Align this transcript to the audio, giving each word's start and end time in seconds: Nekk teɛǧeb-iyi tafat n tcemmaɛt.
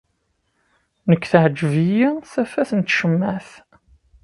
Nekk 1.09 1.23
teɛǧeb-iyi 1.31 2.07
tafat 2.31 2.69
n 2.75 2.81
tcemmaɛt. 2.83 3.49